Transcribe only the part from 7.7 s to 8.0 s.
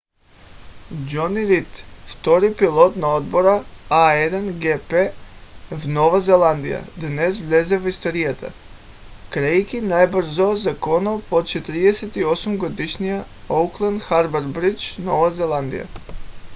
в